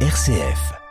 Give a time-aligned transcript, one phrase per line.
[0.00, 0.85] RCF.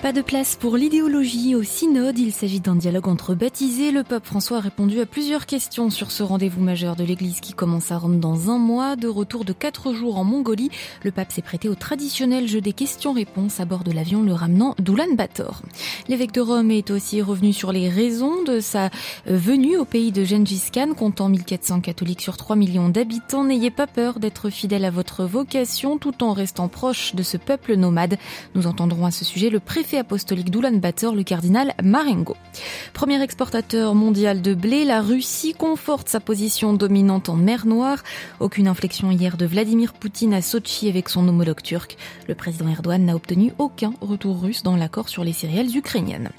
[0.00, 2.20] Pas de place pour l'idéologie au synode.
[2.20, 3.90] Il s'agit d'un dialogue entre baptisés.
[3.90, 7.52] Le pape François a répondu à plusieurs questions sur ce rendez-vous majeur de l'Église qui
[7.52, 8.94] commence à Rome dans un mois.
[8.94, 10.70] De retour de quatre jours en Mongolie,
[11.02, 14.76] le pape s'est prêté au traditionnel jeu des questions-réponses à bord de l'avion le ramenant
[14.78, 15.62] d'Ulan Bator.
[16.06, 18.90] L'évêque de Rome est aussi revenu sur les raisons de sa
[19.26, 23.42] venue au pays de Gengis Khan, comptant 1400 catholiques sur 3 millions d'habitants.
[23.42, 27.74] N'ayez pas peur d'être fidèle à votre vocation tout en restant proche de ce peuple
[27.74, 28.16] nomade.
[28.54, 32.36] Nous entendrons à ce sujet le préfet apostolique d'Oulan-Bator, le cardinal Marengo.
[32.92, 38.02] Premier exportateur mondial de blé, la Russie conforte sa position dominante en mer Noire.
[38.40, 41.96] Aucune inflexion hier de Vladimir Poutine à Sochi avec son homologue turc.
[42.26, 46.30] Le président Erdogan n'a obtenu aucun retour russe dans l'accord sur les céréales ukrainiennes.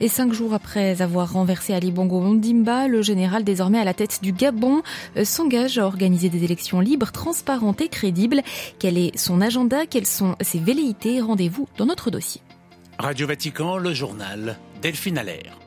[0.00, 4.20] Et cinq jours après avoir renversé Ali Bongo Ondimba, le général désormais à la tête
[4.22, 4.82] du Gabon
[5.16, 8.42] euh, s'engage à organiser des élections libres, transparentes et crédibles.
[8.78, 9.86] Quel est son agenda?
[9.86, 11.20] Quelles sont ses velléités?
[11.20, 12.40] Rendez-vous dans notre dossier.
[12.98, 15.63] Radio Vatican, le journal Delphine Allaire.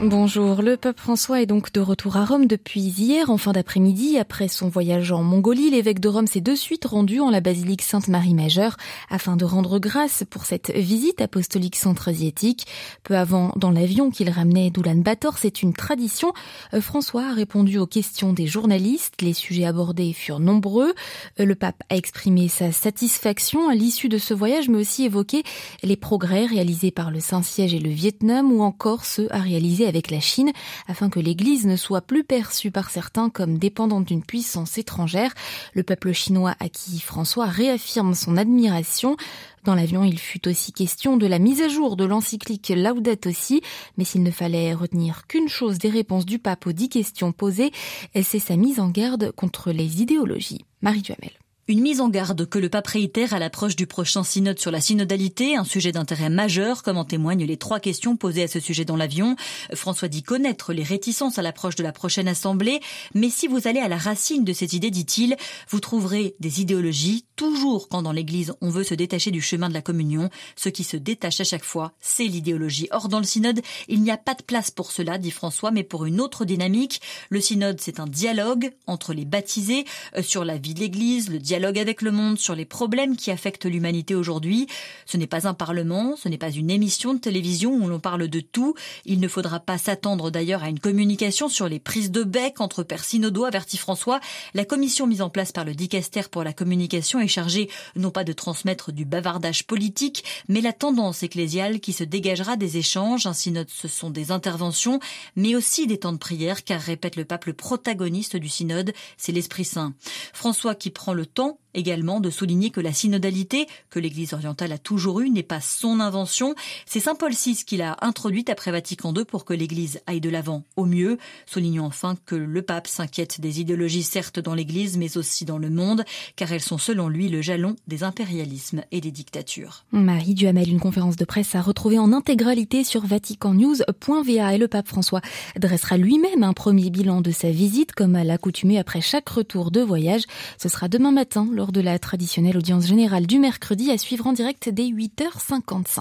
[0.00, 4.18] Bonjour, le pape François est donc de retour à Rome depuis hier en fin d'après-midi.
[4.18, 7.80] Après son voyage en Mongolie, l'évêque de Rome s'est de suite rendu en la basilique
[7.80, 8.76] Sainte-Marie Majeure
[9.08, 12.66] afin de rendre grâce pour cette visite apostolique centre-asiatique.
[13.04, 16.32] Peu avant, dans l'avion qu'il ramenait d'Ulan Bator, c'est une tradition.
[16.74, 19.22] Euh, François a répondu aux questions des journalistes.
[19.22, 20.92] Les sujets abordés furent nombreux.
[21.38, 25.44] Euh, le pape a exprimé sa satisfaction à l'issue de ce voyage, mais aussi évoqué
[25.84, 30.20] les progrès réalisés par le Saint-Siège et le Vietnam ou encore ceux à réaliser la
[30.20, 30.52] Chine
[30.88, 35.34] afin que l'Église ne soit plus perçue par certains comme dépendante d'une puissance étrangère.
[35.72, 39.16] Le peuple chinois à qui François réaffirme son admiration.
[39.64, 43.62] Dans l'avion, il fut aussi question de la mise à jour de l'encyclique Laudato Si,
[43.96, 47.72] mais s'il ne fallait retenir qu'une chose des réponses du pape aux dix questions posées,
[48.14, 50.64] c'est sa mise en garde contre les idéologies.
[50.82, 51.43] Marie Duhamel.
[51.66, 54.82] Une mise en garde que le pape réitère à l'approche du prochain synode sur la
[54.82, 58.84] synodalité, un sujet d'intérêt majeur, comme en témoignent les trois questions posées à ce sujet
[58.84, 59.34] dans l'avion.
[59.72, 62.80] François dit connaître les réticences à l'approche de la prochaine assemblée,
[63.14, 65.36] mais si vous allez à la racine de cette idée, dit-il,
[65.70, 67.24] vous trouverez des idéologies.
[67.34, 70.84] Toujours quand dans l'Église on veut se détacher du chemin de la communion, ce qui
[70.84, 72.88] se détache à chaque fois, c'est l'idéologie.
[72.90, 75.82] Or, dans le synode, il n'y a pas de place pour cela, dit François, mais
[75.82, 77.00] pour une autre dynamique.
[77.30, 81.53] Le synode, c'est un dialogue entre les baptisés euh, sur la vie de l'Église, dialogue
[81.54, 84.66] dialogue avec le monde sur les problèmes qui affectent l'humanité aujourd'hui.
[85.06, 88.26] Ce n'est pas un parlement, ce n'est pas une émission de télévision où l'on parle
[88.26, 88.74] de tout.
[89.04, 92.82] Il ne faudra pas s'attendre d'ailleurs à une communication sur les prises de bec entre
[92.82, 94.18] pères synodaux, avertit François.
[94.54, 98.24] La commission mise en place par le dicaster pour la communication est chargée non pas
[98.24, 103.26] de transmettre du bavardage politique, mais la tendance ecclésiale qui se dégagera des échanges.
[103.26, 104.98] Un synode, ce sont des interventions,
[105.36, 109.30] mais aussi des temps de prière, car répète le pape, le protagoniste du synode, c'est
[109.30, 109.94] l'Esprit Saint.
[110.32, 114.72] François qui prend le temps temps également de souligner que la synodalité, que l'Église orientale
[114.72, 116.54] a toujours eue, n'est pas son invention.
[116.86, 120.30] C'est Saint Paul VI qui l'a introduite après Vatican II pour que l'Église aille de
[120.30, 121.18] l'avant au mieux.
[121.46, 125.70] Soulignons enfin que le pape s'inquiète des idéologies certes dans l'Église, mais aussi dans le
[125.70, 126.04] monde,
[126.36, 129.84] car elles sont selon lui le jalon des impérialismes et des dictatures.
[129.92, 134.88] Marie Duhamel, une conférence de presse à retrouver en intégralité sur vaticannews.va et le pape
[134.88, 135.20] François
[135.58, 139.80] dressera lui-même un premier bilan de sa visite comme à l'accoutumée après chaque retour de
[139.80, 140.22] voyage.
[140.58, 144.32] Ce sera demain matin lors de la traditionnelle audience générale du mercredi à suivre en
[144.32, 146.00] direct dès 8h55.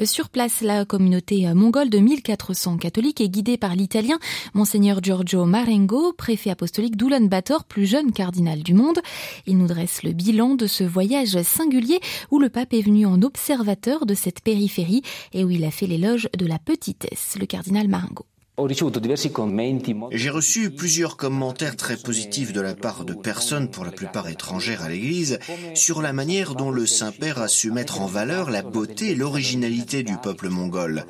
[0.00, 4.18] Euh, sur place, la communauté mongole de 1400 catholiques est guidée par l'italien
[4.54, 8.98] Monseigneur Giorgio Marengo, préfet apostolique d'Ulan-Bator, plus jeune cardinal du monde.
[9.46, 12.00] Il nous dresse le bilan de ce voyage singulier
[12.30, 15.86] où le pape est venu en observateur de cette périphérie et où il a fait
[15.86, 18.26] l'éloge de la petitesse, le cardinal Marengo.
[18.56, 24.82] J'ai reçu plusieurs commentaires très positifs de la part de personnes, pour la plupart étrangères
[24.82, 25.40] à l'Église,
[25.74, 30.04] sur la manière dont le Saint-Père a su mettre en valeur la beauté et l'originalité
[30.04, 31.04] du peuple mongol.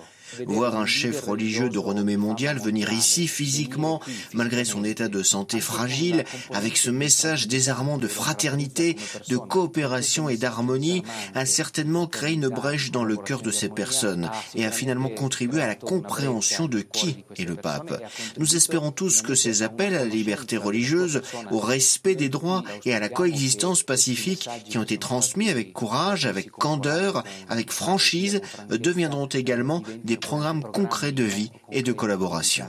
[0.46, 4.00] Voir un chef religieux de renommée mondiale venir ici physiquement,
[4.32, 8.96] malgré son état de santé fragile, avec ce message désarmant de fraternité,
[9.28, 11.02] de coopération et d'harmonie,
[11.34, 15.62] a certainement créé une brèche dans le cœur de ces personnes et a finalement contribué
[15.62, 18.02] à la compréhension de qui est le pape.
[18.38, 22.94] Nous espérons tous que ces appels à la liberté religieuse, au respect des droits et
[22.94, 28.40] à la coexistence pacifique qui ont été transmis avec courage, avec candeur, avec franchise,
[28.70, 32.64] deviendront également des programmes concrets de vie et de collaboration.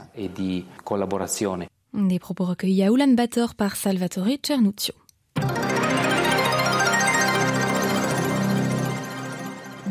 [1.94, 4.94] Des propos recueillis à Ulaanbaatar par Salvatore Cernuccio.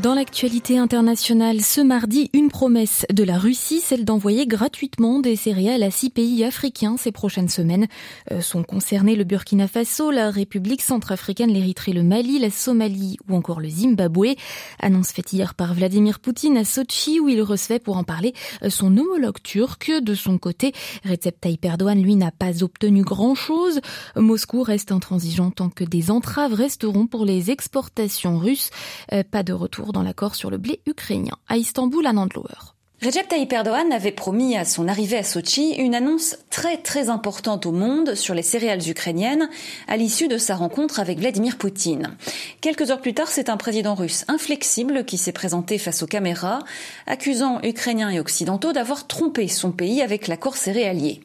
[0.06, 5.82] Dans l'actualité internationale, ce mardi, une promesse de la Russie, celle d'envoyer gratuitement des céréales
[5.82, 7.88] à six pays africains ces prochaines semaines.
[8.32, 13.36] Euh, sont concernés le Burkina Faso, la République centrafricaine, l'Érythrée, le Mali, la Somalie ou
[13.36, 14.36] encore le Zimbabwe.
[14.80, 18.70] Annonce faite hier par Vladimir Poutine à Sochi où il recevait pour en parler euh,
[18.70, 19.92] son homologue turc.
[19.92, 20.74] De son côté,
[21.04, 23.82] Recep Tayyip Erdogan, lui, n'a pas obtenu grand-chose.
[24.16, 28.70] Moscou reste intransigeant tant que des entraves resteront pour les exportations russes.
[29.12, 31.38] Euh, pas de retour dans l'accord sur le blé ukrainien.
[31.48, 32.75] À Istanbul, à Nandlower.
[33.06, 37.68] Recep Tayyip Erdogan avait promis à son arrivée à Sochi une annonce très très importante
[37.68, 39.48] au monde sur les céréales ukrainiennes
[39.88, 42.16] à l'issue de sa rencontre avec Vladimir Poutine.
[42.62, 46.64] Quelques heures plus tard, c'est un président russe inflexible qui s'est présenté face aux caméras,
[47.06, 51.22] accusant Ukrainiens et Occidentaux d'avoir trompé son pays avec l'accord céréalier.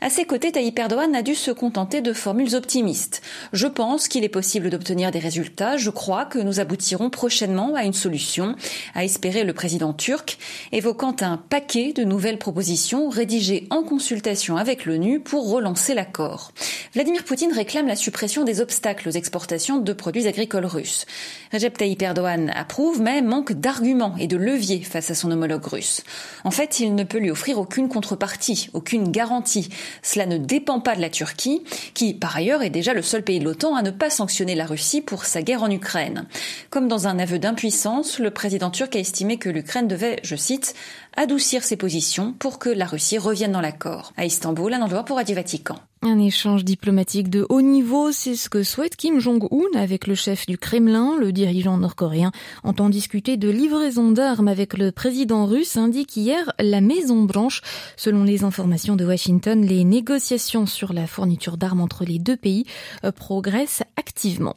[0.00, 3.22] À ses côtés, Tayyip Erdogan a dû se contenter de formules optimistes.
[3.52, 5.76] Je pense qu'il est possible d'obtenir des résultats.
[5.76, 8.56] Je crois que nous aboutirons prochainement à une solution,
[8.94, 10.38] a espéré le président turc,
[10.72, 16.52] évoquant un paquet de nouvelles propositions rédigées en consultation avec l'ONU pour relancer l'accord.
[16.94, 21.06] Vladimir Poutine réclame la suppression des obstacles aux exportations de produits agricoles russes.
[21.52, 26.02] Recep Tayyip Erdogan approuve mais manque d'arguments et de leviers face à son homologue russe.
[26.44, 29.68] En fait, il ne peut lui offrir aucune contrepartie, aucune garantie.
[30.02, 31.62] Cela ne dépend pas de la Turquie,
[31.94, 34.66] qui par ailleurs est déjà le seul pays de l'OTAN à ne pas sanctionner la
[34.66, 36.26] Russie pour sa guerre en Ukraine.
[36.70, 40.74] Comme dans un aveu d'impuissance, le président turc a estimé que l'Ukraine devait, je cite,
[41.16, 44.12] adoucir ses positions pour que la Russie revienne dans l'accord.
[44.16, 45.76] À Istanbul, un endroit pour Radio Vatican.
[46.02, 50.46] Un échange diplomatique de haut niveau, c'est ce que souhaite Kim Jong-un avec le chef
[50.46, 51.18] du Kremlin.
[51.20, 52.32] Le dirigeant nord-coréen
[52.64, 57.60] entend discuter de livraison d'armes avec le président russe, indique hier la Maison Blanche.
[57.98, 62.64] Selon les informations de Washington, les négociations sur la fourniture d'armes entre les deux pays
[63.04, 64.56] euh, progressent activement.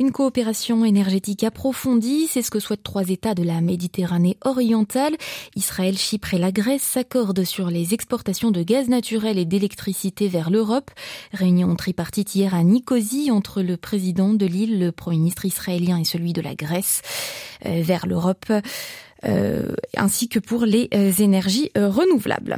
[0.00, 5.14] Une coopération énergétique approfondie, c'est ce que souhaitent trois États de la Méditerranée orientale.
[5.54, 10.50] Israël, Chypre et la Grèce s'accordent sur les exportations de gaz naturel et d'électricité vers
[10.50, 10.79] l'Europe
[11.32, 16.04] Réunion tripartite hier à Nicosie entre le président de l'île, le Premier ministre israélien et
[16.04, 17.02] celui de la Grèce
[17.66, 18.52] euh, vers l'Europe.
[19.26, 22.56] Euh, ainsi que pour les euh, énergies euh, renouvelables.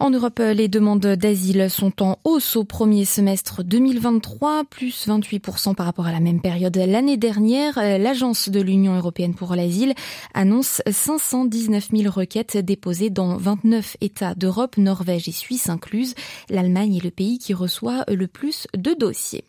[0.00, 5.86] En Europe, les demandes d'asile sont en hausse au premier semestre 2023, plus 28% par
[5.86, 7.76] rapport à la même période l'année dernière.
[7.76, 9.94] L'Agence de l'Union européenne pour l'asile
[10.34, 16.14] annonce 519 000 requêtes déposées dans 29 États d'Europe, Norvège et Suisse incluses.
[16.50, 19.44] L'Allemagne est le pays qui reçoit le plus de dossiers.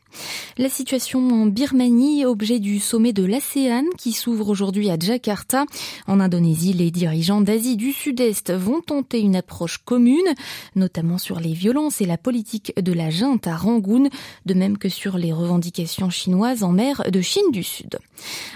[0.58, 5.66] La situation en Birmanie, objet du sommet de l'ASEAN qui s'ouvre aujourd'hui à Jakarta.
[6.08, 10.34] En Indonésie, les dirigeants d'Asie du Sud-Est vont tenter une approche commune,
[10.76, 14.10] notamment sur les violences et la politique de la junte à Rangoon,
[14.46, 17.98] de même que sur les revendications chinoises en mer de Chine du Sud.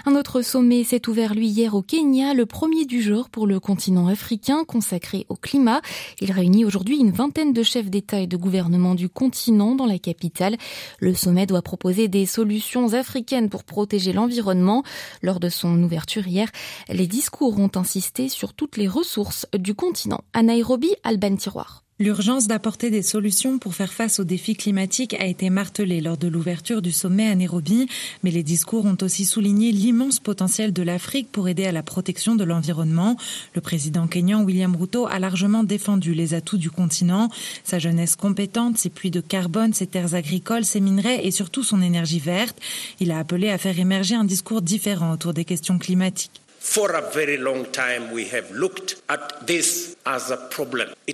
[0.06, 3.60] Un autre sommet s'est ouvert lui hier au Kenya, le premier du genre pour le
[3.60, 5.82] continent africain consacré au climat.
[6.20, 9.98] Il réunit aujourd'hui une vingtaine de chefs d'État et de gouvernement du continent dans la
[9.98, 10.56] capitale.
[10.98, 14.84] Le sommet doit proposer des solutions africaines pour protéger l'environnement.
[15.20, 16.48] Lors de son ouverture hier,
[16.88, 20.22] les discours ont insisté sur toutes les ressources du continent.
[20.32, 21.82] À Nairobi, Alban Tiroir.
[22.00, 26.28] L'urgence d'apporter des solutions pour faire face aux défis climatiques a été martelée lors de
[26.28, 27.88] l'ouverture du sommet à Nairobi,
[28.22, 32.36] mais les discours ont aussi souligné l'immense potentiel de l'Afrique pour aider à la protection
[32.36, 33.18] de l'environnement.
[33.54, 37.28] Le président kenyan William Ruto a largement défendu les atouts du continent,
[37.64, 41.82] sa jeunesse compétente, ses puits de carbone, ses terres agricoles, ses minerais et surtout son
[41.82, 42.58] énergie verte.
[43.00, 46.40] Il a appelé à faire émerger un discours différent autour des questions climatiques.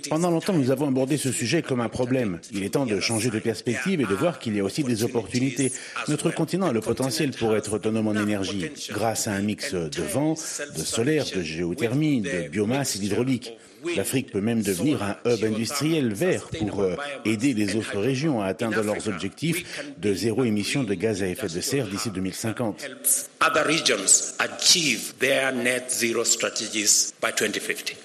[0.09, 2.39] Pendant longtemps, nous avons abordé ce sujet comme un problème.
[2.51, 5.03] Il est temps de changer de perspective et de voir qu'il y a aussi des
[5.03, 5.71] opportunités.
[6.09, 10.03] Notre continent a le potentiel pour être autonome en énergie, grâce à un mix de
[10.03, 13.53] vent, de solaire, de géothermie, de biomasse et d'hydraulique.
[13.95, 18.47] L'Afrique peut même devenir un hub industriel vert pour euh, aider les autres régions à
[18.47, 22.85] atteindre leurs objectifs de zéro émission de gaz à effet de serre d'ici 2050.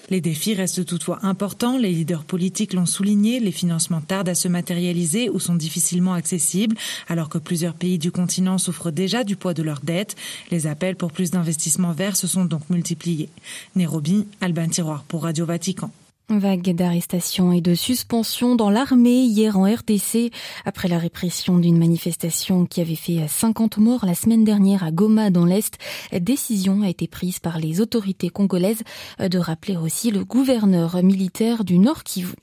[0.09, 1.77] Les défis restent toutefois importants.
[1.77, 3.39] Les leaders politiques l'ont souligné.
[3.39, 6.75] Les financements tardent à se matérialiser ou sont difficilement accessibles,
[7.07, 10.15] alors que plusieurs pays du continent souffrent déjà du poids de leurs dettes.
[10.51, 13.29] Les appels pour plus d'investissements verts se sont donc multipliés.
[13.75, 15.91] Nairobi, Albin Tiroir pour Radio Vatican.
[16.29, 20.31] Vague d'arrestations et de suspensions dans l'armée hier en RDC
[20.63, 25.31] après la répression d'une manifestation qui avait fait 50 morts la semaine dernière à Goma
[25.31, 25.77] dans l'Est.
[26.17, 28.83] Décision a été prise par les autorités congolaises
[29.19, 32.35] de rappeler aussi le gouverneur militaire du Nord Kivu.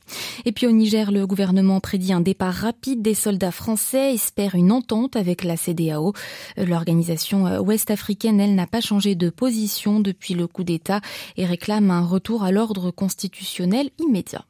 [0.45, 4.73] Et puis au Niger, le gouvernement prédit un départ rapide des soldats français, espère une
[4.73, 6.13] entente avec la CDAO.
[6.59, 11.01] L'organisation ouest-africaine, elle, n'a pas changé de position depuis le coup d'État
[11.39, 14.45] et réclame un retour à l'ordre constitutionnel immédiat.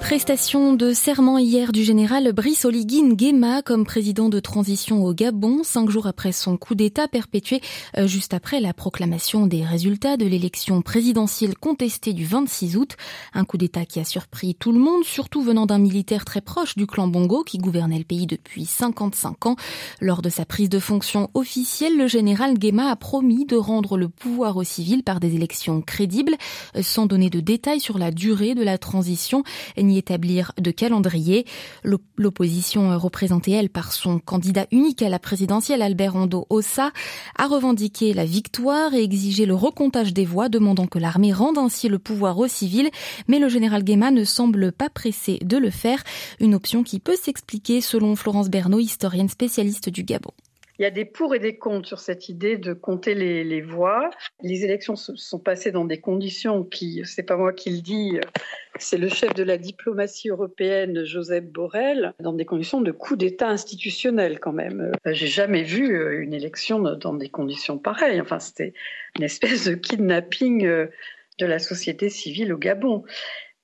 [0.00, 5.64] Prestation de serment hier du général Brice Oligui Nguema comme président de transition au Gabon,
[5.64, 7.60] cinq jours après son coup d'État perpétué
[7.98, 12.96] euh, juste après la proclamation des résultats de l'élection présidentielle contestée du 26 août.
[13.34, 16.76] Un coup d'État qui a surpris tout le monde, surtout venant d'un militaire très proche
[16.76, 19.56] du clan Bongo qui gouvernait le pays depuis 55 ans.
[20.00, 24.08] Lors de sa prise de fonction officielle, le général Nguema a promis de rendre le
[24.08, 26.36] pouvoir aux civils par des élections crédibles,
[26.76, 29.42] euh, sans donner de détails sur la durée de la transition
[29.78, 31.46] ni établir de calendrier.
[32.16, 36.92] L'opposition représentée, elle, par son candidat unique à la présidentielle, Albert Rondo Ossa,
[37.36, 41.88] a revendiqué la victoire et exigé le recomptage des voix, demandant que l'armée rende ainsi
[41.88, 42.90] le pouvoir aux civils.
[43.28, 46.02] Mais le général Guéma ne semble pas pressé de le faire,
[46.40, 50.32] une option qui peut s'expliquer selon Florence Bernot, historienne spécialiste du Gabon.
[50.82, 54.10] Il y a des pour et des contre sur cette idée de compter les, voix.
[54.42, 58.18] Les élections se sont passées dans des conditions qui, c'est pas moi qui le dis,
[58.80, 63.48] c'est le chef de la diplomatie européenne, Joseph Borrell, dans des conditions de coup d'État
[63.48, 64.90] institutionnel quand même.
[65.06, 68.20] J'ai jamais vu euh, une élection dans des conditions pareilles.
[68.20, 68.74] Enfin, c'était
[69.16, 70.86] une espèce de kidnapping euh,
[71.38, 73.04] de la société civile au Gabon.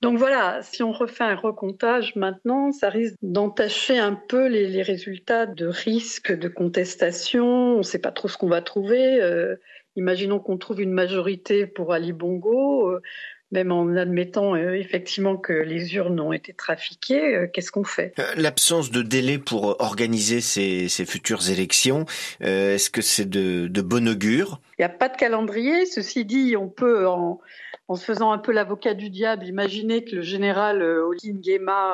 [0.01, 5.45] Donc voilà, si on refait un recomptage maintenant, ça risque d'entacher un peu les, résultats
[5.45, 7.75] de risque de contestation.
[7.75, 9.21] On ne sait pas trop ce qu'on va trouver.
[9.21, 9.55] Euh,
[9.97, 13.01] imaginons qu'on trouve une majorité pour Ali Bongo, euh,
[13.51, 18.13] même en admettant euh, effectivement que les urnes ont été trafiquées, qu'est-ce qu'on fait?
[18.37, 22.05] L'absence de délai pour organiser ces, futures élections,
[22.39, 24.61] est-ce que c'est de, de bon augure?
[24.77, 25.85] Il n'y a pas de calendrier.
[25.85, 27.41] Ceci dit, on peut en
[27.89, 31.41] en se faisant un peu l'avocat du diable, imaginez que le général euh, Olin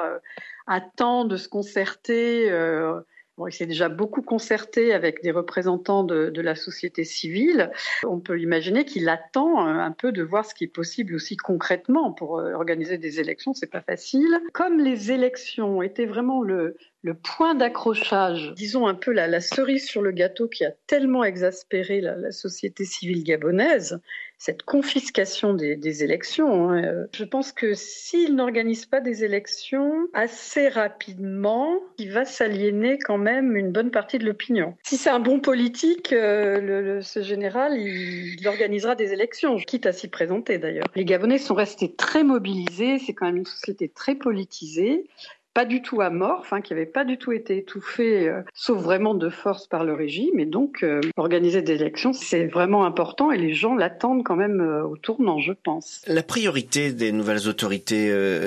[0.04, 0.20] euh,
[0.68, 2.52] attend de se concerter.
[2.52, 3.00] Euh,
[3.48, 7.70] il s'est déjà beaucoup concerté avec des représentants de, la société civile.
[8.06, 12.14] On peut imaginer qu'il attend un peu de voir ce qui est possible aussi concrètement
[12.14, 13.54] pour organiser des élections.
[13.54, 14.40] C'est pas facile.
[14.54, 16.78] Comme les élections étaient vraiment le,
[17.24, 22.00] point d'accrochage, disons un peu la, la, cerise sur le gâteau qui a tellement exaspéré
[22.00, 24.00] la société civile gabonaise,
[24.46, 26.70] cette confiscation des, élections.
[26.70, 27.08] Hein.
[27.16, 33.56] Je pense que s'il n'organise pas des élections assez rapidement, il va s'aliéner quand même
[33.56, 34.76] une bonne partie de l'opinion.
[34.84, 40.10] Si c'est un bon politique, euh, ce général, il, organisera des élections, quitte à s'y
[40.10, 40.86] présenter d'ailleurs.
[40.94, 45.08] Les Gabonais sont restés très mobilisés, c'est quand même une société très politisée
[45.56, 49.16] pas du tout amorphe, hein, qui n'avait pas du tout été étouffé, euh, sauf vraiment
[49.16, 50.38] de force par le régime.
[50.38, 54.60] Et donc, euh, organiser des élections, c'est vraiment important et les gens l'attendent quand même
[54.60, 56.04] euh, au tournant, je pense.
[56.08, 57.96] La priorité des nouvelles autorités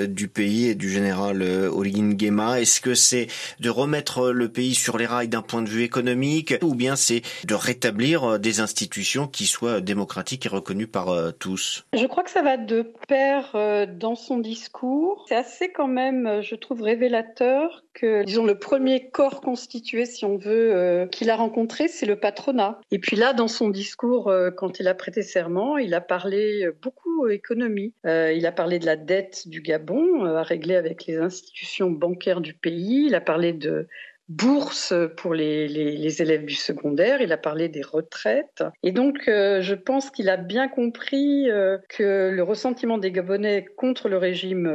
[0.07, 3.25] du pays et du général Oligin Nguema, est-ce que c'est
[3.59, 7.23] de remettre le pays sur les rails d'un point de vue économique ou bien c'est
[7.45, 11.07] de rétablir des institutions qui soient démocratiques et reconnues par
[11.39, 11.85] tous?
[11.93, 13.55] Je crois que ça va de pair
[13.99, 15.25] dans son discours.
[15.27, 20.37] C'est assez quand même, je trouve, révélateur que, disons, le premier corps constitué, si on
[20.37, 22.79] veut, euh, qu'il a rencontré, c'est le patronat.
[22.91, 26.69] Et puis là, dans son discours, euh, quand il a prêté serment, il a parlé
[26.81, 27.93] beaucoup économie.
[28.05, 32.41] Euh, il a parlé de la dette du Gabon à régler avec les institutions bancaires
[32.41, 33.05] du pays.
[33.07, 33.87] Il a parlé de
[34.27, 38.63] bourse pour les, élèves du secondaire, il a parlé des retraites.
[38.83, 41.47] Et donc, je pense qu'il a bien compris
[41.89, 44.71] que le ressentiment des Gabonais contre le régime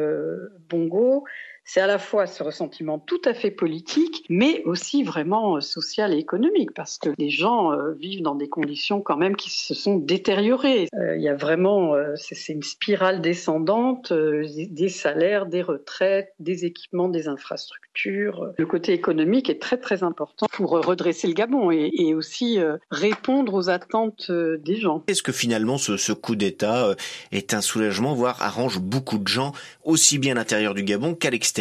[0.69, 1.25] Bongo
[1.65, 6.13] c'est à la fois ce ressentiment tout à fait politique, mais aussi vraiment euh, social
[6.13, 9.75] et économique, parce que les gens euh, vivent dans des conditions quand même qui se
[9.75, 10.89] sont détériorées.
[10.95, 17.09] Euh, il y a vraiment, c'est une spirale descendante des salaires, des retraites, des équipements,
[17.09, 18.53] des infrastructures.
[18.59, 22.59] Le côté économique est très très important pour redresser le Gabon et, aussi
[22.91, 25.03] répondre aux attentes des gens.
[25.07, 26.95] Est-ce que finalement ce, ce coup d'État
[27.33, 29.53] est un soulagement, voire arrange beaucoup de gens,
[29.85, 31.54] aussi bien à l'intérieur du Gabon qu'à l'extérieur?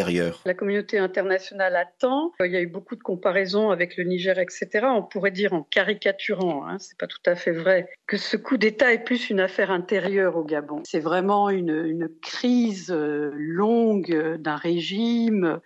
[0.46, 2.32] La communauté internationale attend.
[2.40, 4.70] Il y a eu beaucoup de comparaisons avec le Niger, etc.
[4.84, 8.58] On pourrait dire en caricaturant, hein, c'est pas tout à fait vrai, que ce coup
[8.58, 10.82] d'État est plus une affaire intérieure au Gabon.
[10.86, 15.60] C'est vraiment une, crise euh, longue d'un régime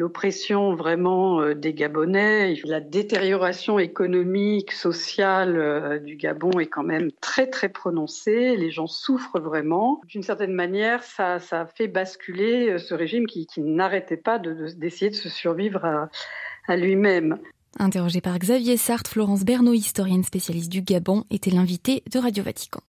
[0.00, 2.54] l'oppression vraiment euh, des Gabonais.
[2.64, 8.56] La détérioration économique, sociale euh, du Gabon est quand même très très prononcée.
[8.56, 10.00] Les gens souffrent vraiment.
[10.08, 15.28] D'une certaine manière, ça, ça fait basculer ce régime qui, n'arrêtait pas d'essayer de, se
[15.28, 16.08] survivre à,
[16.66, 17.38] à lui-même.
[17.78, 22.80] Interrogée par Xavier Sartre, Florence Bernot, historienne spécialiste du Gabon, était l'invitée de Radio Vatican.